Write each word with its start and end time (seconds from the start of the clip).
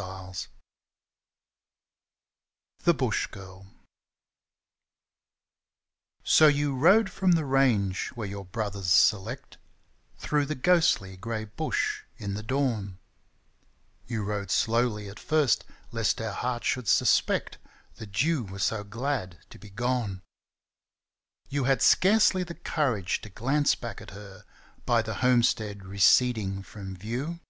I 0.00 0.32
THE 2.84 2.94
BUSH 2.94 3.26
GIRL 3.32 3.66
So 6.22 6.46
you 6.46 6.76
rode 6.76 7.10
from 7.10 7.32
the 7.32 7.44
range 7.44 8.10
where 8.10 8.28
your 8.28 8.44
brothers 8.44 8.92
select, 8.92 9.58
Through 10.16 10.46
the 10.46 10.54
ghostly, 10.54 11.16
grey 11.16 11.46
Bush 11.46 12.04
in 12.16 12.34
the 12.34 12.44
dawn— 12.44 13.00
You 14.06 14.22
rode 14.22 14.52
slowly 14.52 15.08
at 15.08 15.18
first, 15.18 15.64
lest 15.90 16.20
her 16.20 16.30
heart 16.30 16.62
should 16.62 16.86
suspect 16.86 17.58
That 17.96 18.22
you 18.22 18.44
were 18.44 18.60
so 18.60 18.84
glad 18.84 19.44
to 19.50 19.58
be 19.58 19.70
gone; 19.70 20.22
You 21.48 21.64
had 21.64 21.82
scarcely 21.82 22.44
the 22.44 22.54
courage 22.54 23.20
to 23.22 23.30
glance 23.30 23.74
back 23.74 24.00
at 24.00 24.12
her 24.12 24.44
By 24.86 25.02
the 25.02 25.14
homestead 25.14 25.84
receding 25.84 26.62
from 26.62 26.94
view. 26.96 27.40